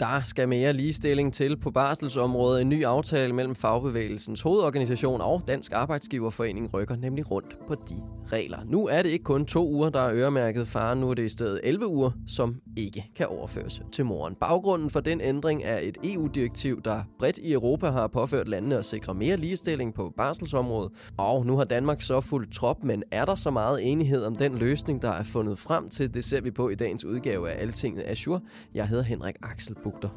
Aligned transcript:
Der 0.00 0.20
skal 0.24 0.48
mere 0.48 0.72
ligestilling 0.72 1.34
til 1.34 1.56
på 1.56 1.70
barselsområdet. 1.70 2.60
En 2.60 2.68
ny 2.68 2.84
aftale 2.84 3.32
mellem 3.32 3.54
Fagbevægelsens 3.54 4.40
hovedorganisation 4.40 5.20
og 5.20 5.42
Dansk 5.48 5.72
Arbejdsgiverforening 5.72 6.74
rykker 6.74 6.96
nemlig 6.96 7.30
rundt 7.30 7.56
på 7.68 7.74
de 7.74 7.94
regler. 8.32 8.58
Nu 8.66 8.86
er 8.86 9.02
det 9.02 9.08
ikke 9.08 9.24
kun 9.24 9.46
to 9.46 9.68
uger, 9.68 9.90
der 9.90 10.00
er 10.00 10.14
øremærket 10.14 10.68
far. 10.68 10.94
Nu 10.94 11.10
er 11.10 11.14
det 11.14 11.24
i 11.24 11.28
stedet 11.28 11.60
11 11.64 11.86
uger, 11.86 12.10
som 12.26 12.56
ikke 12.76 13.04
kan 13.16 13.26
overføres 13.26 13.82
til 13.92 14.04
moren. 14.04 14.34
Baggrunden 14.34 14.90
for 14.90 15.00
den 15.00 15.20
ændring 15.20 15.62
er 15.64 15.78
et 15.82 15.98
EU-direktiv, 16.04 16.82
der 16.82 17.02
bredt 17.18 17.38
i 17.38 17.52
Europa 17.52 17.90
har 17.90 18.06
påført 18.06 18.48
landene 18.48 18.78
at 18.78 18.84
sikre 18.84 19.14
mere 19.14 19.36
ligestilling 19.36 19.94
på 19.94 20.12
barselsområdet. 20.16 20.92
Og 21.16 21.46
nu 21.46 21.56
har 21.56 21.64
Danmark 21.64 22.00
så 22.00 22.20
fuldt 22.20 22.52
trop, 22.52 22.84
men 22.84 23.02
er 23.10 23.24
der 23.24 23.34
så 23.34 23.50
meget 23.50 23.90
enighed 23.92 24.24
om 24.24 24.36
den 24.36 24.58
løsning, 24.58 25.02
der 25.02 25.10
er 25.10 25.22
fundet 25.22 25.58
frem 25.58 25.88
til? 25.88 26.14
Det 26.14 26.24
ser 26.24 26.40
vi 26.40 26.50
på 26.50 26.68
i 26.68 26.74
dagens 26.74 27.04
udgave 27.04 27.50
af 27.50 27.62
Altinget 27.62 28.04
Azure. 28.06 28.40
Jeg 28.74 28.88
hedder 28.88 29.04
Henrik 29.04 29.34
Axel 29.42 29.74
bugter. 29.90 30.08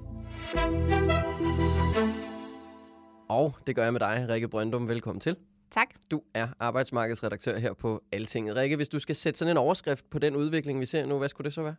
Og 3.30 3.56
det 3.68 3.76
gør 3.76 3.84
jeg 3.84 3.94
med 3.94 4.00
dig, 4.00 4.26
Rikke 4.30 4.48
Brøndum. 4.48 4.88
Velkommen 4.88 5.20
til. 5.20 5.36
Tak. 5.70 5.88
Du 6.12 6.22
er 6.34 6.48
arbejdsmarkedsredaktør 6.60 7.58
her 7.58 7.74
på 7.74 8.04
Altinget. 8.12 8.56
Rikke, 8.56 8.76
hvis 8.76 8.90
du 8.90 9.00
skal 9.00 9.16
sætte 9.16 9.40
sådan 9.40 9.52
en 9.52 9.58
overskrift 9.58 10.10
på 10.10 10.20
den 10.20 10.36
udvikling, 10.36 10.80
vi 10.80 10.86
ser 10.86 11.06
nu, 11.06 11.18
hvad 11.18 11.30
skulle 11.30 11.46
det 11.46 11.54
så 11.54 11.64
være? 11.64 11.76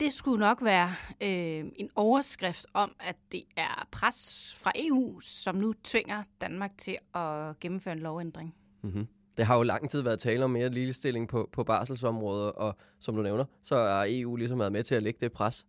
Det 0.00 0.12
skulle 0.12 0.40
nok 0.40 0.64
være 0.64 0.88
øh, 1.22 1.70
en 1.76 1.90
overskrift 1.94 2.66
om, 2.74 2.94
at 3.00 3.16
det 3.32 3.42
er 3.56 3.88
pres 3.92 4.54
fra 4.58 4.72
EU, 4.74 5.20
som 5.20 5.54
nu 5.54 5.72
tvinger 5.84 6.22
Danmark 6.40 6.70
til 6.78 6.96
at 7.14 7.60
gennemføre 7.60 7.94
en 7.94 8.00
lovændring. 8.00 8.54
Mm-hmm. 8.82 9.06
Det 9.36 9.46
har 9.46 9.56
jo 9.56 9.62
lang 9.62 9.90
tid 9.90 10.02
været 10.02 10.18
tale 10.18 10.44
om 10.44 10.50
mere 10.50 10.68
ligestilling 10.68 11.28
på, 11.28 11.48
på 11.52 11.64
barselsområdet, 11.64 12.52
og 12.52 12.76
som 13.00 13.16
du 13.16 13.22
nævner, 13.22 13.44
så 13.62 13.76
har 13.76 14.06
EU 14.08 14.36
ligesom 14.36 14.58
været 14.58 14.72
med 14.72 14.82
til 14.82 14.94
at 14.94 15.02
lægge 15.02 15.18
det 15.20 15.32
pres. 15.32 15.66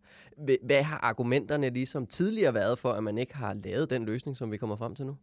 Hvad 0.62 0.82
har 0.82 0.98
argumenterne 0.98 1.70
ligesom 1.70 2.06
tidligere 2.06 2.54
været 2.54 2.78
for, 2.78 2.92
at 2.92 3.04
man 3.04 3.18
ikke 3.18 3.34
har 3.34 3.54
lavet 3.54 3.90
den 3.90 4.04
løsning, 4.04 4.36
som 4.36 4.52
vi 4.52 4.56
kommer 4.56 4.76
frem 4.76 4.94
til 4.94 5.06
nu? 5.06 5.16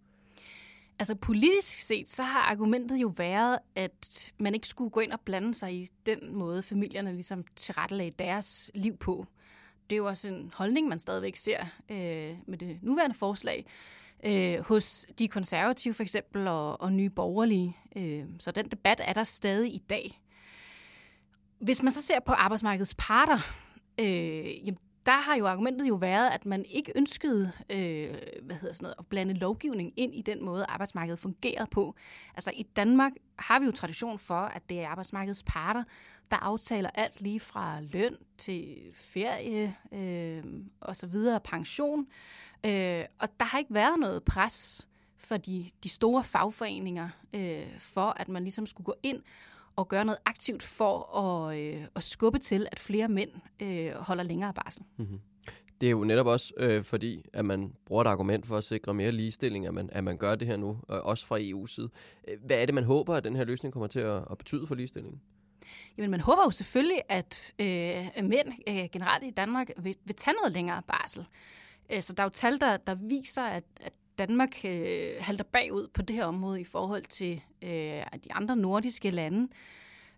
Altså 1.00 1.16
politisk 1.16 1.80
set, 1.80 2.10
så 2.10 2.24
har 2.24 2.42
argumentet 2.42 2.98
jo 2.98 3.14
været, 3.18 3.60
at 3.76 4.34
man 4.40 4.54
ikke 4.54 4.68
skulle 4.68 4.90
gå 4.90 5.00
ind 5.00 5.12
og 5.12 5.20
blande 5.26 5.54
sig 5.54 5.74
i 5.74 5.88
den 6.06 6.36
måde, 6.36 6.62
familierne 6.62 7.12
ligesom 7.12 7.44
tilrettelagde 7.56 8.12
deres 8.20 8.72
liv 8.74 8.98
på. 8.98 9.26
Det 9.92 9.96
er 9.96 9.98
jo 9.98 10.06
også 10.06 10.30
en 10.30 10.52
holdning, 10.56 10.88
man 10.88 11.00
stadigvæk 11.00 11.36
ser 11.36 11.60
øh, 11.90 12.38
med 12.48 12.58
det 12.58 12.80
nuværende 12.82 13.16
forslag 13.16 13.66
øh, 14.26 14.60
hos 14.60 15.06
de 15.20 15.28
konservative 15.28 15.94
for 15.94 16.04
eksempel 16.04 16.48
og, 16.48 16.82
og 16.82 16.94
nye 16.94 17.10
borgerlige. 17.10 17.78
Øh, 17.96 18.24
så 18.40 18.52
den 18.52 18.68
debat 18.68 19.02
er 19.04 19.14
der 19.14 19.24
stadig 19.24 19.74
i 19.74 19.82
dag. 19.90 20.22
Hvis 21.62 21.84
man 21.84 21.92
så 21.92 22.02
ser 22.02 22.20
på 22.20 22.32
arbejdsmarkedets 22.32 22.96
parter, 22.98 23.38
øh, 24.00 24.68
jamen, 24.68 24.80
der 25.06 25.12
har 25.12 25.36
jo 25.36 25.48
argumentet 25.48 25.88
jo 25.88 25.96
været, 25.96 26.30
at 26.30 26.46
man 26.46 26.66
ikke 26.66 26.92
ønskede 26.96 27.52
øh, 27.70 28.16
hvad 28.42 28.56
hedder 28.56 28.74
sådan 28.74 28.84
noget, 28.84 28.96
at 29.00 29.06
blande 29.06 29.34
lovgivning 29.34 29.94
ind 29.98 30.16
i 30.16 30.22
den 30.22 30.46
måde, 30.46 30.66
arbejdsmarkedet 30.70 31.20
fungerer 31.20 31.66
på. 31.66 31.96
Altså 32.36 32.52
i 32.56 32.64
Danmark 32.76 33.12
har 33.40 33.60
vi 33.60 33.66
jo 33.66 33.72
tradition 33.72 34.20
for, 34.20 34.36
at 34.36 34.70
det 34.70 34.80
er 34.80 34.88
arbejdsmarkedets 34.88 35.44
parter, 35.44 35.84
der 36.32 36.38
aftaler 36.38 36.90
alt 36.96 37.22
lige 37.22 37.40
fra 37.40 37.82
løn 37.82 38.18
til 38.38 38.78
ferie 38.96 39.76
øh, 39.94 40.44
og 40.82 40.96
så 40.96 41.08
videre, 41.08 41.40
pension. 41.40 42.08
Øh, 42.66 43.06
og 43.20 43.30
der 43.40 43.46
har 43.46 43.58
ikke 43.58 43.74
været 43.74 44.00
noget 44.00 44.24
pres 44.24 44.88
for 45.18 45.38
de, 45.38 45.70
de 45.84 45.90
store 45.90 46.24
fagforeninger 46.24 47.10
øh, 47.36 47.80
for, 47.80 48.14
at 48.18 48.30
man 48.30 48.44
ligesom 48.44 48.66
skulle 48.66 48.86
gå 48.86 48.96
ind 49.04 49.22
og 49.76 49.88
gøre 49.88 50.06
noget 50.06 50.20
aktivt 50.26 50.64
for 50.64 51.18
at, 51.18 51.60
øh, 51.60 51.86
at 51.96 52.04
skubbe 52.04 52.40
til, 52.40 52.68
at 52.72 52.80
flere 52.80 53.08
mænd 53.08 53.30
øh, 53.60 53.92
holder 53.94 54.24
længere 54.24 54.54
barsel. 54.54 54.84
Mm-hmm. 54.98 55.20
Det 55.82 55.88
er 55.88 55.92
jo 55.92 56.04
netop 56.04 56.28
også 56.28 56.54
øh, 56.58 56.84
fordi, 56.84 57.26
at 57.34 57.46
man 57.46 57.74
bruger 57.86 58.02
et 58.02 58.08
argument 58.08 58.48
for 58.48 58.58
at 58.58 58.64
sikre 58.64 58.94
mere 58.94 59.12
ligestilling, 59.12 59.68
at 59.68 59.74
man, 59.74 59.90
at 59.92 60.04
man 60.04 60.18
gør 60.18 60.36
det 60.36 60.48
her 60.48 60.58
nu, 60.58 60.70
øh, 60.70 60.98
også 60.98 61.26
fra 61.26 61.40
EU's 61.40 61.68
side. 61.68 61.90
Hvad 62.46 62.58
er 62.58 62.66
det, 62.66 62.76
man 62.76 62.84
håber, 62.84 63.16
at 63.16 63.24
den 63.24 63.36
her 63.36 63.44
løsning 63.44 63.74
kommer 63.74 63.88
til 63.88 64.00
at, 64.00 64.24
at 64.32 64.38
betyde 64.38 64.68
for 64.68 64.76
ligestillingen? 64.76 65.22
Jamen, 65.98 66.12
man 66.12 66.20
håber 66.20 66.44
jo 66.44 66.52
selvfølgelig, 66.52 67.02
at 67.10 67.54
øh, 67.60 68.26
mænd 68.30 68.48
øh, 68.68 68.90
generelt 68.92 69.24
i 69.24 69.30
Danmark 69.30 69.70
vil, 69.78 69.96
vil 70.06 70.16
tage 70.16 70.36
noget 70.36 70.54
længere 70.54 70.82
barsel. 70.88 71.26
Øh, 71.94 72.02
så 72.02 72.14
der 72.14 72.24
er 72.24 72.26
jo 72.26 72.30
tal, 72.30 72.60
der, 72.60 72.78
der 72.78 72.96
viser, 72.96 73.44
at, 73.44 73.64
at 73.82 73.94
Danmark 74.18 74.66
øh, 74.66 75.10
halter 75.20 75.44
bagud 75.44 75.88
på 75.94 76.02
det 76.02 76.16
her 76.16 76.26
område 76.26 76.62
i 76.62 76.66
forhold 76.66 77.04
til 77.04 77.42
øh, 77.64 77.70
de 78.24 78.34
andre 78.34 78.56
nordiske 78.56 79.10
lande. 79.10 79.48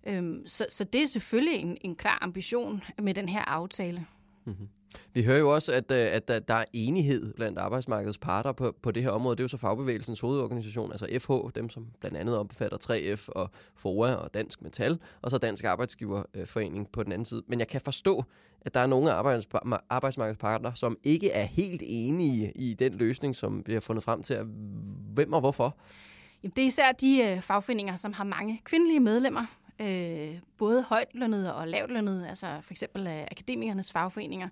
Øhm, 0.08 0.48
så, 0.48 0.66
så 0.70 0.84
det 0.84 1.02
er 1.02 1.08
selvfølgelig 1.08 1.60
en, 1.60 1.78
en 1.82 1.96
klar 1.96 2.20
ambition 2.22 2.84
med 3.02 3.14
den 3.14 3.30
her 3.30 3.42
aftale. 3.42 4.06
Mm-hmm. 4.46 4.68
Vi 5.14 5.24
hører 5.24 5.40
jo 5.40 5.54
også, 5.54 5.74
at, 5.74 5.92
øh, 5.92 6.08
at 6.12 6.28
der, 6.28 6.40
der 6.40 6.54
er 6.54 6.66
enighed 6.74 7.34
blandt 7.34 7.60
arbejdsmarkedets 7.60 8.18
parter 8.18 8.52
på, 8.52 8.76
på 8.82 8.92
det 8.92 9.04
her 9.04 9.10
område. 9.10 9.36
Det 9.36 9.40
er 9.40 9.44
jo 9.44 9.48
så 9.48 9.58
fagbevægelsens 9.58 10.20
hovedorganisation, 10.20 10.92
altså 10.92 11.08
FH, 11.20 11.56
dem 11.56 11.70
som 11.70 11.88
blandt 12.00 12.18
andet 12.18 12.38
omfatter 12.38 12.78
3F 12.78 13.28
og 13.30 13.50
FOA 13.76 14.14
og 14.14 14.34
Dansk 14.34 14.62
Metal, 14.62 15.00
og 15.22 15.32
så 15.32 15.38
Dansk 15.38 15.64
Arbejdsgiverforening 15.64 16.92
på 16.92 17.04
den 17.04 17.12
anden 17.12 17.26
side. 17.26 17.44
Men 17.48 17.60
jeg 17.60 17.68
kan 17.68 17.82
forstå, 17.82 18.24
at 18.62 18.74
der 18.74 18.80
er 18.80 18.88
nogle 18.88 19.12
arbejdsmarkedets 19.90 20.40
parter, 20.40 20.74
som 20.74 20.98
ikke 21.04 21.32
er 21.32 21.46
helt 21.46 21.82
enige 21.86 22.52
i 22.56 22.74
den 22.74 22.94
løsning, 22.94 23.36
som 23.36 23.64
vi 23.66 23.74
har 23.74 23.80
fundet 23.80 24.04
frem 24.04 24.24
til. 24.24 24.40
Hvem 25.14 25.34
og 25.34 25.40
hvorfor? 25.40 25.78
Jamen, 26.44 26.54
det 26.56 26.62
er 26.62 26.68
især 26.68 26.92
de 26.92 27.24
øh, 27.24 27.42
fagforeninger, 27.42 27.96
som 27.96 28.14
har 28.14 28.24
mange 28.24 28.62
kvindelige 28.64 29.00
medlemmer, 29.00 29.46
øh, 29.82 30.40
både 30.58 30.84
højtlønnede 30.84 31.56
og 31.56 31.68
lavtlønnede, 31.68 32.30
altså 32.30 32.48
for 32.62 32.74
eksempel 32.74 33.08
øh, 33.08 33.22
akademikernes 33.32 33.92
fagforeninger, 33.92 34.50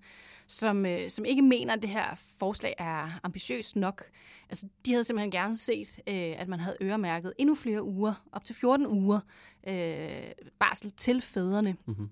som, 0.47 0.85
øh, 0.85 1.09
som 1.09 1.25
ikke 1.25 1.41
mener, 1.41 1.73
at 1.73 1.81
det 1.81 1.89
her 1.89 2.35
forslag 2.39 2.73
er 2.77 3.19
ambitiøst 3.23 3.75
nok. 3.75 4.03
Altså, 4.49 4.67
de 4.85 4.91
havde 4.91 5.03
simpelthen 5.03 5.31
gerne 5.31 5.57
set, 5.57 5.99
øh, 6.07 6.15
at 6.15 6.47
man 6.47 6.59
havde 6.59 6.77
øremærket 6.81 7.33
endnu 7.37 7.55
flere 7.55 7.83
uger, 7.83 8.13
op 8.31 8.45
til 8.45 8.55
14 8.55 8.87
uger, 8.87 9.19
øh, 9.67 10.31
barsel 10.59 10.91
til 10.91 11.21
fædrene. 11.21 11.75
Mm-hmm. 11.85 12.09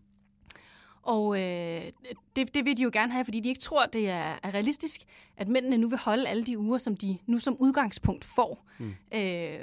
Og 1.03 1.39
øh, 1.39 1.81
det, 2.35 2.53
det 2.53 2.65
vil 2.65 2.77
de 2.77 2.83
jo 2.83 2.89
gerne 2.93 3.11
have, 3.11 3.25
fordi 3.25 3.39
de 3.39 3.49
ikke 3.49 3.61
tror, 3.61 3.85
det 3.85 4.09
er, 4.09 4.39
er 4.43 4.53
realistisk, 4.53 5.01
at 5.37 5.47
mændene 5.47 5.77
nu 5.77 5.87
vil 5.87 5.97
holde 5.97 6.27
alle 6.27 6.45
de 6.45 6.57
uger, 6.57 6.77
som 6.77 6.97
de 6.97 7.17
nu 7.25 7.37
som 7.37 7.55
udgangspunkt 7.59 8.25
får. 8.25 8.65
Mm. 8.79 8.93
Øh, 9.13 9.59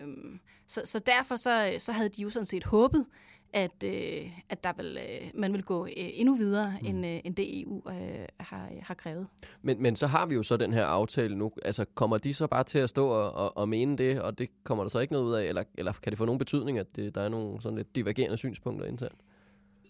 så, 0.67 0.81
så 0.85 0.99
derfor 0.99 1.37
så, 1.37 1.75
så 1.79 1.93
havde 1.93 2.09
de 2.09 2.23
jo 2.23 2.31
sådan 2.31 2.47
set 2.47 2.65
håbet, 2.65 3.07
at, 3.53 3.85
øh, 3.85 4.31
at 4.49 4.65
der 4.65 4.73
vil, 4.77 4.99
øh, 5.01 5.31
man 5.35 5.53
vil 5.53 5.63
gå 5.63 5.87
øh, 5.87 5.93
endnu 5.97 6.35
videre, 6.35 6.75
mm. 6.83 6.89
end, 6.89 7.07
øh, 7.07 7.21
end 7.25 7.35
det 7.35 7.63
EU 7.63 7.83
øh, 7.89 8.27
har, 8.41 8.69
har 8.83 8.95
krævet. 8.95 9.27
Men, 9.63 9.83
men 9.83 9.97
så 9.97 10.07
har 10.07 10.27
vi 10.27 10.35
jo 10.35 10.43
så 10.43 10.57
den 10.57 10.73
her 10.73 10.85
aftale 10.85 11.37
nu. 11.37 11.53
Altså, 11.65 11.85
kommer 11.95 12.19
de 12.19 12.35
så 12.35 12.47
bare 12.47 12.65
til 12.65 12.79
at 12.79 12.91
stå 12.91 13.09
og, 13.09 13.33
og, 13.33 13.57
og 13.57 13.69
mene 13.69 13.97
det, 13.97 14.21
og 14.21 14.39
det 14.39 14.49
kommer 14.65 14.85
der 14.85 14.89
så 14.89 14.99
ikke 14.99 15.13
noget 15.13 15.27
ud 15.27 15.33
af? 15.33 15.45
Eller, 15.45 15.63
eller 15.75 15.93
kan 15.93 16.11
det 16.11 16.19
få 16.19 16.25
nogen 16.25 16.39
betydning, 16.39 16.79
at 16.79 16.97
det, 16.97 17.15
der 17.15 17.21
er 17.21 17.29
nogle 17.29 17.63
sådan 17.63 17.77
lidt 17.77 17.97
divergerende 17.97 18.37
synspunkter 18.37 18.87
internt? 18.87 19.21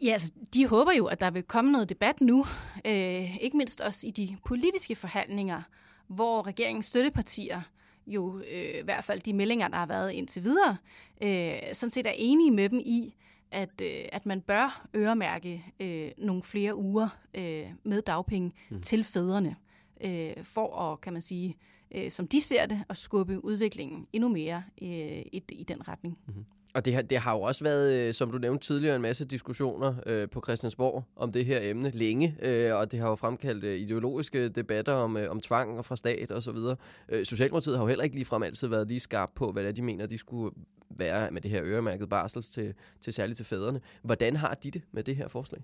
Ja, 0.03 0.13
altså, 0.13 0.33
de 0.55 0.67
håber 0.67 0.93
jo, 0.93 1.07
at 1.07 1.21
der 1.21 1.31
vil 1.31 1.43
komme 1.43 1.73
noget 1.73 1.89
debat 1.89 2.21
nu, 2.21 2.45
øh, 2.87 3.37
ikke 3.43 3.57
mindst 3.57 3.81
også 3.81 4.07
i 4.07 4.11
de 4.11 4.37
politiske 4.47 4.95
forhandlinger, 4.95 5.63
hvor 6.09 6.47
regeringens 6.47 6.87
støttepartier 6.87 7.61
jo 8.07 8.39
øh, 8.39 8.79
i 8.81 8.85
hvert 8.85 9.05
fald 9.05 9.21
de 9.21 9.33
meldinger, 9.33 9.69
der 9.69 9.77
har 9.77 9.87
været 9.87 10.13
indtil 10.13 10.45
videre, 10.45 10.77
øh, 11.23 11.59
sådan 11.73 11.91
set 11.91 12.07
er 12.07 12.15
enige 12.17 12.51
med 12.51 12.69
dem 12.69 12.79
i, 12.79 13.15
at, 13.51 13.81
øh, 13.83 14.05
at 14.13 14.27
man 14.27 14.41
bør 14.41 14.89
øremærke 14.95 15.65
øh, 15.81 16.11
nogle 16.19 16.43
flere 16.43 16.77
uger 16.77 17.09
øh, 17.35 17.67
med 17.85 18.03
dagpenge 18.03 18.53
mm. 18.71 18.83
til 18.83 19.05
fædrene, 19.05 19.57
øh, 20.05 20.45
for 20.45 20.81
at, 20.81 21.01
kan 21.01 21.13
man 21.13 21.23
sige, 21.23 21.57
øh, 21.95 22.11
som 22.11 22.29
de 22.29 22.41
ser 22.41 22.67
det, 22.67 22.85
at 22.89 22.97
skubbe 22.97 23.45
udviklingen 23.45 24.07
endnu 24.13 24.29
mere 24.29 24.63
øh, 24.83 24.89
i, 25.33 25.43
i 25.49 25.65
den 25.69 25.89
retning. 25.89 26.19
Mm-hmm. 26.27 26.45
Og 26.77 26.85
det 26.85 26.95
har, 26.95 27.03
det 27.03 27.19
har 27.19 27.33
jo 27.33 27.41
også 27.41 27.65
været, 27.65 27.95
øh, 27.95 28.15
som 28.15 28.31
du 28.31 28.39
nævnte 28.39 28.67
tidligere, 28.67 28.97
en 28.97 29.03
masse 29.03 29.25
diskussioner 29.25 29.95
øh, 30.07 30.29
på 30.29 30.41
Christiansborg 30.45 31.05
om 31.17 31.33
det 31.33 31.45
her 31.45 31.59
emne 31.63 31.91
længe, 31.91 32.37
øh, 32.43 32.75
og 32.75 32.93
det 32.93 33.01
har 33.01 33.09
jo 33.09 33.15
fremkaldt 33.15 33.65
øh, 33.65 33.77
ideologiske 33.77 34.49
debatter 34.49 34.93
om, 34.93 35.17
øh, 35.17 35.31
om 35.31 35.41
tvang 35.41 35.79
og 35.79 35.85
fra 35.85 35.97
stat 35.97 36.31
og 36.31 36.43
så 36.43 36.53
videre. 36.53 36.77
Øh, 37.09 37.27
Socialdemokratiet 37.27 37.77
har 37.77 37.85
jo 37.85 37.89
heller 37.89 38.05
ikke 38.05 38.17
ligefrem 38.17 38.43
altid 38.43 38.69
været 38.69 38.89
lige 38.89 39.01
skarp 39.01 39.31
på, 39.35 39.53
hvad 39.53 39.63
det 39.63 39.69
er, 39.69 39.73
de 39.73 39.83
mener, 39.83 40.07
de 40.07 40.19
skulle 40.19 40.57
være 40.91 41.31
med 41.31 41.41
det 41.41 41.51
her 41.51 41.63
øremærket 41.65 42.09
barsel 42.09 42.43
til, 42.43 42.75
til 43.01 43.13
særligt 43.13 43.37
til 43.37 43.47
fædrene. 43.47 43.81
Hvordan 44.03 44.37
har 44.37 44.55
de 44.55 44.71
det 44.71 44.83
med 44.93 45.03
det 45.03 45.17
her 45.17 45.29
forslag? 45.29 45.63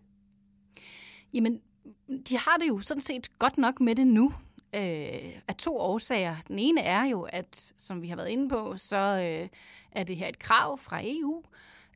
Jamen, 1.35 1.61
de 2.09 2.37
har 2.39 2.57
det 2.61 2.69
jo 2.69 2.81
sådan 2.81 3.01
set 3.01 3.39
godt 3.39 3.59
nok 3.59 3.81
med 3.81 3.95
det 3.95 4.07
nu 4.07 4.33
øh, 4.75 5.41
af 5.49 5.55
to 5.59 5.77
årsager. 5.77 6.37
Den 6.49 6.59
ene 6.59 6.81
er 6.81 7.05
jo, 7.05 7.23
at 7.23 7.73
som 7.77 8.03
vi 8.03 8.09
har 8.09 8.17
været 8.17 8.29
inde 8.29 8.49
på, 8.49 8.75
så 8.77 8.97
øh, 8.97 9.49
er 9.93 10.05
det 10.05 10.17
her 10.17 10.29
et 10.29 10.39
krav 10.39 10.79
fra 10.79 11.01
EU. 11.03 11.43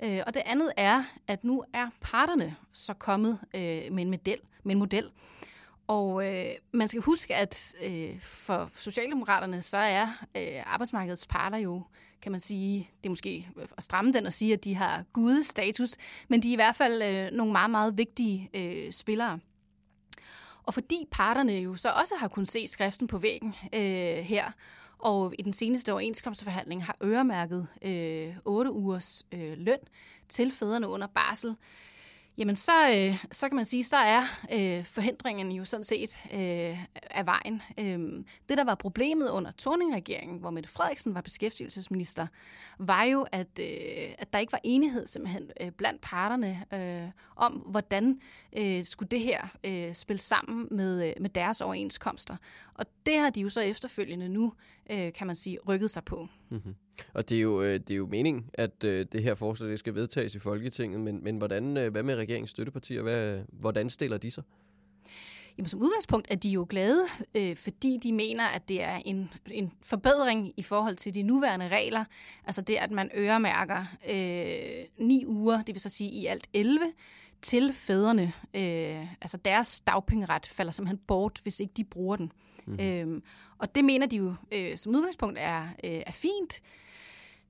Øh, 0.03 0.21
og 0.27 0.35
det 0.35 0.43
andet 0.47 0.73
er, 0.77 1.05
at 1.27 1.45
nu 1.45 1.65
er 1.73 1.89
parterne 2.01 2.57
så 2.73 2.95
kommet 2.95 3.39
øh, 3.55 3.93
med, 3.93 4.03
en 4.03 4.11
model, 4.11 4.39
med 4.63 4.75
en 4.75 4.79
model. 4.79 5.11
Og 5.87 6.27
øh, 6.27 6.51
man 6.73 6.89
skal 6.89 7.03
huske, 7.03 7.35
at 7.35 7.75
øh, 7.83 8.21
for 8.21 8.71
Socialdemokraterne, 8.75 9.63
så 9.63 9.77
er 9.77 10.07
øh, 10.37 10.73
arbejdsmarkedets 10.73 11.27
parter 11.27 11.59
jo, 11.59 11.83
kan 12.23 12.33
man 12.33 12.41
sige, 12.41 12.91
det 13.03 13.09
er 13.09 13.11
måske 13.11 13.49
at 13.77 13.85
stramme 13.85 14.13
den 14.13 14.27
og 14.27 14.33
sige, 14.33 14.53
at 14.53 14.65
de 14.65 14.75
har 14.75 15.05
gudestatus, 15.13 15.97
men 16.29 16.43
de 16.43 16.49
er 16.49 16.53
i 16.53 16.57
hvert 16.57 16.77
fald 16.77 17.03
øh, 17.03 17.37
nogle 17.37 17.53
meget, 17.53 17.71
meget 17.71 17.99
vigtige 17.99 18.51
øh, 18.55 18.93
spillere. 18.93 19.39
Og 20.67 20.75
fordi 20.75 21.07
parterne 21.11 21.53
jo 21.53 21.75
så 21.75 21.89
også 21.89 22.15
har 22.19 22.29
kunnet 22.29 22.49
se 22.49 22.69
skriften 22.69 23.07
på 23.07 23.19
væggen 23.19 23.55
øh, 23.75 23.81
her, 24.17 24.45
og 24.99 25.35
i 25.39 25.43
den 25.43 25.53
seneste 25.53 25.93
overenskomstforhandling 25.93 26.85
har 26.85 26.97
øremærket 27.05 27.67
øh, 27.83 28.37
8 28.45 28.73
ugers 28.73 29.27
øh, 29.33 29.55
løn 29.59 29.79
til 30.29 30.51
fædrene 30.51 30.89
under 30.89 31.07
barsel, 31.07 31.57
jamen 32.39 32.57
så, 32.57 32.91
øh, 32.95 33.25
så 33.33 33.49
kan 33.49 33.57
man 33.57 33.65
sige, 33.65 33.85
så 33.85 33.97
er 33.97 34.21
øh, 34.53 34.85
forhindringen 34.85 35.53
jo 35.53 35.65
sådan 35.65 35.85
set 35.85 36.21
øh, 36.33 36.85
af 37.11 37.27
vejen. 37.27 37.63
Øh, 37.79 38.25
det, 38.49 38.59
der 38.59 38.65
var 38.65 38.75
problemet 38.75 39.31
under 39.31 39.51
Torning-regeringen, 39.51 40.39
hvor 40.39 40.51
Mette 40.51 40.69
Frederiksen 40.69 41.15
var 41.15 41.21
beskæftigelsesminister, 41.21 42.27
var 42.79 43.03
jo, 43.03 43.27
at, 43.33 43.61
øh, 43.61 44.15
at 44.19 44.33
der 44.33 44.39
ikke 44.39 44.53
var 44.53 44.61
enighed 44.65 45.07
simpelthen 45.07 45.51
øh, 45.61 45.71
blandt 45.71 46.01
parterne 46.01 46.65
øh, 46.75 47.11
om, 47.37 47.53
hvordan 47.53 48.21
øh, 48.57 48.85
skulle 48.85 49.09
det 49.09 49.21
her 49.21 49.47
øh, 49.65 49.95
spille 49.95 50.21
sammen 50.21 50.69
med, 50.71 51.09
øh, 51.09 51.13
med 51.21 51.31
deres 51.31 51.61
overenskomster. 51.61 52.37
Og 52.75 52.87
det 53.07 53.19
har 53.19 53.31
de 53.31 53.41
jo 53.41 53.49
så 53.49 53.61
efterfølgende 53.61 54.29
nu, 54.29 54.53
øh, 54.91 55.13
kan 55.13 55.27
man 55.27 55.37
sige, 55.37 55.59
rykket 55.69 55.91
sig 55.91 56.05
på. 56.05 56.29
Mm-hmm. 56.51 56.75
Og 57.15 57.29
det 57.29 57.39
er 57.39 57.43
jo, 57.43 57.63
øh, 57.63 57.75
det 57.75 57.91
er 57.91 57.97
jo 57.97 58.07
meningen, 58.07 58.51
at 58.55 58.85
øh, 58.85 59.07
det 59.13 59.23
her 59.23 59.35
forslag 59.35 59.71
det 59.71 59.79
skal 59.79 59.95
vedtages 59.95 60.35
i 60.35 60.39
Folketinget, 60.39 61.01
men, 61.01 61.25
men 61.25 61.37
hvordan, 61.37 61.77
øh, 61.77 61.93
hvad 61.93 62.03
med 62.03 62.15
regeringens 62.15 62.51
støttepartier? 62.51 63.03
Hvad, 63.03 63.41
hvordan 63.53 63.91
stiller 63.91 64.19
de 64.19 64.31
sig? 64.31 64.45
Jamen, 65.59 65.69
som 65.69 65.83
udgangspunkt 65.83 66.27
er 66.31 66.35
de 66.35 66.49
jo 66.49 66.67
glade, 66.69 67.03
øh, 67.35 67.57
fordi 67.57 67.99
de 68.03 68.13
mener, 68.13 68.45
at 68.45 68.69
det 68.69 68.83
er 68.83 68.97
en, 69.05 69.29
en 69.51 69.73
forbedring 69.83 70.53
i 70.57 70.63
forhold 70.63 70.97
til 70.97 71.15
de 71.15 71.23
nuværende 71.23 71.69
regler. 71.69 72.05
Altså 72.45 72.61
det, 72.61 72.77
at 72.77 72.91
man 72.91 73.11
øremærker 73.17 73.85
øh, 74.11 75.07
ni 75.07 75.25
uger, 75.27 75.63
det 75.63 75.75
vil 75.75 75.81
så 75.81 75.89
sige 75.89 76.11
i 76.11 76.27
alt 76.27 76.47
11, 76.53 76.81
til 77.43 77.73
fædrene. 77.73 78.33
Øh, 78.55 79.15
altså 79.21 79.37
deres 79.37 79.81
dagpengeret 79.81 80.47
falder 80.47 80.73
simpelthen 80.73 81.01
bort, 81.07 81.41
hvis 81.43 81.61
ikke 81.61 81.73
de 81.77 81.85
bruger 81.85 82.17
den. 82.17 82.33
Mm. 82.67 82.81
Øh, 82.81 83.23
og 83.59 83.75
det 83.75 83.85
mener 83.85 84.07
de 84.07 84.17
jo 84.17 84.35
øh, 84.53 84.77
som 84.77 84.97
udgangspunkt 84.97 85.39
er, 85.41 85.63
øh, 85.85 86.03
er 86.07 86.13
fint. 86.13 86.63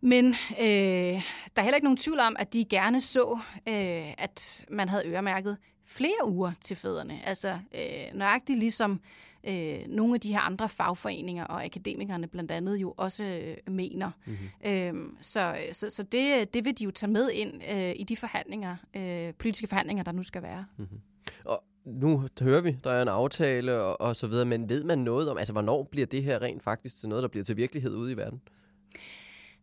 Men 0.00 0.26
øh, 0.60 0.64
der 0.64 1.56
er 1.56 1.62
heller 1.62 1.76
ikke 1.76 1.84
nogen 1.84 1.96
tvivl 1.96 2.20
om, 2.20 2.36
at 2.38 2.52
de 2.52 2.64
gerne 2.64 3.00
så, 3.00 3.38
øh, 3.68 4.12
at 4.18 4.66
man 4.70 4.88
havde 4.88 5.06
øremærket 5.06 5.56
flere 5.84 6.28
uger 6.28 6.52
til 6.60 6.76
fædrene. 6.76 7.26
Altså 7.26 7.58
øh, 7.74 8.18
nøjagtigt 8.18 8.58
ligesom 8.58 9.00
øh, 9.48 9.78
nogle 9.88 10.14
af 10.14 10.20
de 10.20 10.32
her 10.32 10.40
andre 10.40 10.68
fagforeninger 10.68 11.44
og 11.44 11.64
akademikerne 11.64 12.26
blandt 12.26 12.50
andet 12.50 12.76
jo 12.76 12.94
også 12.96 13.24
øh, 13.24 13.56
mener. 13.74 14.10
Mm-hmm. 14.26 14.70
Øh, 14.70 14.94
så 15.20 15.56
så, 15.72 15.90
så 15.90 16.02
det, 16.02 16.54
det 16.54 16.64
vil 16.64 16.78
de 16.78 16.84
jo 16.84 16.90
tage 16.90 17.12
med 17.12 17.30
ind 17.30 17.62
øh, 17.70 17.92
i 17.96 18.04
de 18.04 18.16
forhandlinger, 18.16 18.76
øh, 18.96 19.34
politiske 19.34 19.66
forhandlinger, 19.66 20.04
der 20.04 20.12
nu 20.12 20.22
skal 20.22 20.42
være. 20.42 20.64
Mm-hmm. 20.76 21.00
Og 21.44 21.64
nu 21.86 22.28
hører 22.40 22.60
vi, 22.60 22.76
der 22.84 22.90
er 22.90 23.02
en 23.02 23.08
aftale 23.08 23.80
og, 23.80 24.00
og 24.00 24.16
så 24.16 24.26
videre, 24.26 24.44
men 24.44 24.68
ved 24.68 24.84
man 24.84 24.98
noget 24.98 25.30
om, 25.30 25.38
altså 25.38 25.52
hvornår 25.52 25.88
bliver 25.90 26.06
det 26.06 26.22
her 26.22 26.42
rent 26.42 26.62
faktisk 26.62 27.00
til 27.00 27.08
noget, 27.08 27.22
der 27.22 27.28
bliver 27.28 27.44
til 27.44 27.56
virkelighed 27.56 27.94
ude 27.94 28.12
i 28.12 28.16
verden? 28.16 28.40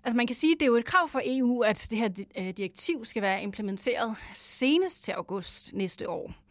Altså 0.04 0.18
man 0.18 0.28
kan 0.28 0.36
sige, 0.36 0.54
at 0.54 0.60
det 0.60 0.66
er 0.66 0.70
jo 0.70 0.76
et 0.76 0.86
krav 0.86 1.08
for 1.08 1.22
EU, 1.26 1.62
at 1.62 1.88
det 1.92 2.00
her 2.00 2.10
øh, 2.40 2.50
direktiv 2.58 3.06
skal 3.06 3.22
være 3.22 3.44
implementeret 3.44 4.16
senest 4.34 5.04
til 5.04 5.12
august 5.12 5.74
næste 5.74 6.10
år. 6.10 6.43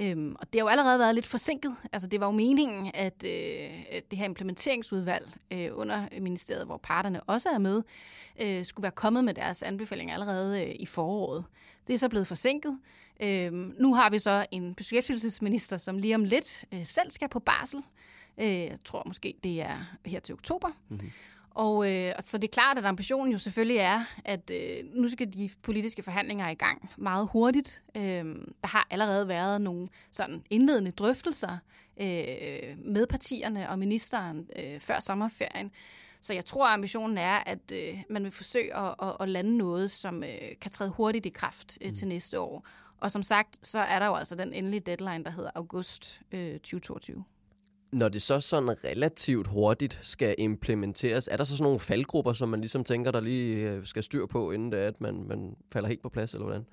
Øhm, 0.00 0.36
og 0.38 0.52
det 0.52 0.60
har 0.60 0.64
jo 0.64 0.68
allerede 0.68 0.98
været 0.98 1.14
lidt 1.14 1.26
forsinket. 1.26 1.76
Altså 1.92 2.08
det 2.08 2.20
var 2.20 2.26
jo 2.26 2.32
meningen, 2.32 2.90
at 2.94 3.24
øh, 3.24 4.00
det 4.10 4.18
her 4.18 4.24
implementeringsudvalg 4.24 5.28
øh, 5.50 5.68
under 5.72 6.20
ministeriet, 6.20 6.66
hvor 6.66 6.76
parterne 6.76 7.22
også 7.22 7.48
er 7.48 7.58
med, 7.58 7.82
øh, 8.42 8.64
skulle 8.64 8.82
være 8.82 8.92
kommet 8.92 9.24
med 9.24 9.34
deres 9.34 9.62
anbefalinger 9.62 10.14
allerede 10.14 10.64
øh, 10.64 10.74
i 10.78 10.86
foråret. 10.86 11.44
Det 11.86 11.94
er 11.94 11.98
så 11.98 12.08
blevet 12.08 12.26
forsinket. 12.26 12.78
Øhm, 13.22 13.74
nu 13.78 13.94
har 13.94 14.10
vi 14.10 14.18
så 14.18 14.46
en 14.50 14.74
beskæftigelsesminister, 14.74 15.76
som 15.76 15.98
lige 15.98 16.14
om 16.14 16.24
lidt 16.24 16.64
øh, 16.74 16.86
selv 16.86 17.10
skal 17.10 17.28
på 17.28 17.38
barsel. 17.38 17.82
Øh, 18.38 18.46
jeg 18.46 18.78
tror 18.84 19.02
måske, 19.06 19.34
det 19.44 19.60
er 19.62 19.96
her 20.06 20.20
til 20.20 20.32
oktober. 20.32 20.68
Mm-hmm. 20.88 21.10
Og 21.58 21.92
øh, 21.92 22.12
så 22.20 22.38
det 22.38 22.48
er 22.48 22.52
klart, 22.52 22.78
at 22.78 22.84
ambitionen 22.84 23.32
jo 23.32 23.38
selvfølgelig 23.38 23.76
er, 23.76 23.98
at 24.24 24.50
øh, 24.50 24.84
nu 24.94 25.08
skal 25.08 25.32
de 25.32 25.50
politiske 25.62 26.02
forhandlinger 26.02 26.48
i 26.48 26.54
gang 26.54 26.90
meget 26.98 27.28
hurtigt. 27.32 27.82
Øh, 27.96 28.02
der 28.62 28.66
har 28.66 28.86
allerede 28.90 29.28
været 29.28 29.60
nogle 29.60 29.88
sådan 30.10 30.42
indledende 30.50 30.90
drøftelser 30.90 31.58
øh, 32.00 32.76
med 32.84 33.06
partierne 33.06 33.70
og 33.70 33.78
ministeren 33.78 34.48
øh, 34.58 34.80
før 34.80 35.00
sommerferien. 35.00 35.70
Så 36.20 36.34
jeg 36.34 36.44
tror, 36.44 36.66
at 36.66 36.74
ambitionen 36.74 37.18
er, 37.18 37.36
at 37.46 37.72
øh, 37.72 37.98
man 38.10 38.22
vil 38.24 38.30
forsøge 38.30 38.76
at, 38.76 38.94
at, 39.02 39.16
at 39.20 39.28
lande 39.28 39.56
noget, 39.56 39.90
som 39.90 40.24
øh, 40.24 40.58
kan 40.60 40.70
træde 40.70 40.90
hurtigt 40.90 41.26
i 41.26 41.28
kraft 41.28 41.78
øh, 41.80 41.92
til 41.92 42.06
mm. 42.06 42.08
næste 42.08 42.40
år. 42.40 42.66
Og 43.00 43.12
som 43.12 43.22
sagt, 43.22 43.66
så 43.66 43.78
er 43.78 43.98
der 43.98 44.06
jo 44.06 44.14
altså 44.14 44.34
den 44.34 44.52
endelige 44.52 44.80
deadline, 44.80 45.24
der 45.24 45.30
hedder 45.30 45.50
august 45.54 46.22
øh, 46.32 46.52
2022 46.52 47.24
når 47.92 48.08
det 48.08 48.22
så 48.22 48.40
sådan 48.40 48.84
relativt 48.84 49.46
hurtigt 49.46 50.00
skal 50.02 50.34
implementeres, 50.38 51.28
er 51.32 51.36
der 51.36 51.44
så 51.44 51.56
sådan 51.56 51.64
nogle 51.64 51.80
faldgrupper, 51.80 52.32
som 52.32 52.48
man 52.48 52.60
ligesom 52.60 52.84
tænker, 52.84 53.10
der 53.10 53.20
lige 53.20 53.56
øh, 53.56 53.86
skal 53.86 54.02
styr 54.02 54.26
på, 54.26 54.50
inden 54.50 54.72
det 54.72 54.80
er, 54.80 54.88
at 54.88 55.00
man, 55.00 55.24
man 55.28 55.56
falder 55.72 55.88
helt 55.88 56.02
på 56.02 56.08
plads, 56.08 56.32
eller 56.32 56.44
hvordan? 56.44 56.66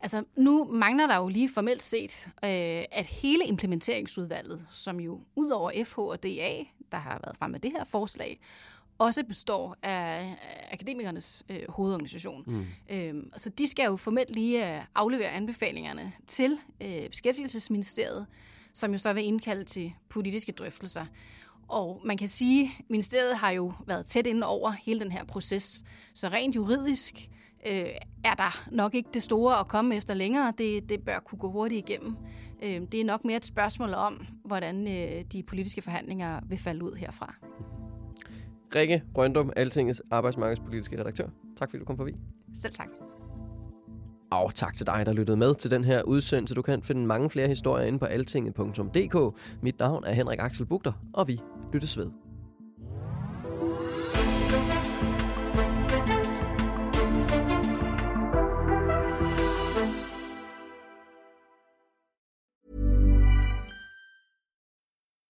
Altså, 0.00 0.24
nu 0.36 0.64
mangler 0.64 1.06
der 1.06 1.16
jo 1.16 1.28
lige 1.28 1.50
formelt 1.54 1.82
set, 1.82 2.26
øh, 2.44 2.84
at 2.92 3.06
hele 3.06 3.46
implementeringsudvalget, 3.46 4.66
som 4.70 5.00
jo 5.00 5.20
ud 5.36 5.50
over 5.50 5.70
FH 5.84 5.98
og 5.98 6.22
DA, 6.22 6.64
der 6.92 6.98
har 6.98 7.20
været 7.24 7.36
frem 7.36 7.50
med 7.50 7.60
det 7.60 7.72
her 7.72 7.84
forslag, 7.84 8.40
også 8.98 9.24
består 9.24 9.76
af 9.82 10.36
akademikernes 10.72 11.42
øh, 11.48 11.60
hovedorganisation. 11.68 12.44
Mm. 12.46 12.66
Øhm, 12.90 13.30
så 13.36 13.50
de 13.50 13.68
skal 13.68 13.84
jo 13.84 13.96
formelt 13.96 14.34
lige 14.34 14.76
øh, 14.76 14.84
aflevere 14.94 15.28
anbefalingerne 15.28 16.12
til 16.26 16.58
øh, 16.80 17.08
Beskæftigelsesministeriet, 17.10 18.26
som 18.74 18.92
jo 18.92 18.98
så 18.98 19.12
vil 19.12 19.24
indkalde 19.24 19.64
til 19.64 19.94
politiske 20.08 20.52
drøftelser. 20.52 21.06
Og 21.68 22.00
man 22.04 22.16
kan 22.16 22.28
sige, 22.28 22.64
at 22.64 22.84
ministeriet 22.90 23.36
har 23.36 23.50
jo 23.50 23.72
været 23.86 24.06
tæt 24.06 24.26
inde 24.26 24.46
over 24.46 24.70
hele 24.70 25.00
den 25.00 25.12
her 25.12 25.24
proces. 25.24 25.84
Så 26.14 26.28
rent 26.28 26.56
juridisk 26.56 27.14
øh, 27.66 27.86
er 28.24 28.34
der 28.34 28.68
nok 28.70 28.94
ikke 28.94 29.08
det 29.14 29.22
store 29.22 29.58
at 29.58 29.68
komme 29.68 29.96
efter 29.96 30.14
længere. 30.14 30.52
Det, 30.58 30.88
det 30.88 31.04
bør 31.04 31.18
kunne 31.18 31.38
gå 31.38 31.50
hurtigt 31.50 31.88
igennem. 31.88 32.16
Øh, 32.62 32.80
det 32.92 33.00
er 33.00 33.04
nok 33.04 33.24
mere 33.24 33.36
et 33.36 33.44
spørgsmål 33.44 33.94
om, 33.94 34.26
hvordan 34.44 34.88
øh, 34.88 35.24
de 35.32 35.42
politiske 35.42 35.82
forhandlinger 35.82 36.40
vil 36.48 36.58
falde 36.58 36.84
ud 36.84 36.92
herfra. 36.94 37.34
Rikke 38.74 39.02
Brøndum, 39.14 39.52
Altingets 39.56 40.02
arbejdsmarkedspolitiske 40.10 41.00
redaktør. 41.00 41.28
Tak 41.56 41.70
fordi 41.70 41.78
du 41.80 41.84
kom 41.84 41.96
forbi. 41.96 42.12
Selv 42.54 42.74
tak. 42.74 42.88
Og 44.34 44.54
tak 44.54 44.74
til 44.74 44.86
dig, 44.86 45.06
der 45.06 45.12
lyttede 45.12 45.36
med 45.36 45.54
til 45.54 45.70
den 45.70 45.84
her 45.84 46.02
udsendelse. 46.02 46.54
Du 46.54 46.62
kan 46.62 46.82
finde 46.82 47.06
mange 47.06 47.30
flere 47.30 47.48
historier 47.48 47.86
inde 47.86 47.98
på 47.98 48.04
altinget.dk. 48.04 49.38
Mit 49.62 49.78
navn 49.78 50.04
er 50.06 50.12
Henrik 50.12 50.38
Axel 50.42 50.66
Bugter, 50.66 50.92
og 51.12 51.28
vi 51.28 51.40
lyttes 51.72 51.98
ved. 51.98 52.23